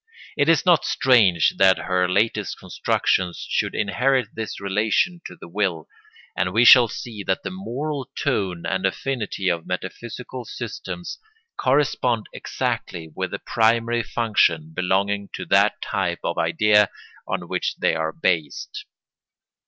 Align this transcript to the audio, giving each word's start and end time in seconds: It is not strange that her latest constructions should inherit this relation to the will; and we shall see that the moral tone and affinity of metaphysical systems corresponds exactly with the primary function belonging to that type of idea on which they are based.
It 0.35 0.49
is 0.49 0.65
not 0.65 0.83
strange 0.83 1.53
that 1.59 1.77
her 1.77 2.09
latest 2.09 2.57
constructions 2.57 3.45
should 3.51 3.75
inherit 3.75 4.33
this 4.33 4.59
relation 4.59 5.21
to 5.27 5.35
the 5.35 5.47
will; 5.47 5.87
and 6.35 6.51
we 6.51 6.65
shall 6.65 6.87
see 6.87 7.21
that 7.25 7.43
the 7.43 7.51
moral 7.51 8.09
tone 8.15 8.65
and 8.65 8.87
affinity 8.87 9.47
of 9.47 9.67
metaphysical 9.67 10.43
systems 10.43 11.19
corresponds 11.55 12.29
exactly 12.33 13.11
with 13.13 13.29
the 13.29 13.37
primary 13.37 14.01
function 14.01 14.73
belonging 14.75 15.29
to 15.33 15.45
that 15.45 15.79
type 15.83 16.21
of 16.23 16.35
idea 16.35 16.89
on 17.27 17.47
which 17.47 17.75
they 17.75 17.93
are 17.93 18.11
based. 18.11 18.85